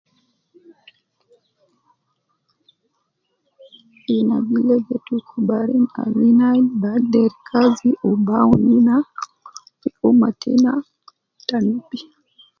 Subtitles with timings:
[4.17, 8.95] Ina gi legetu kubarin ab ina ayin bi agder kazi wu bi awun ina
[9.79, 10.71] fi umma tena
[11.47, 11.99] ta nubi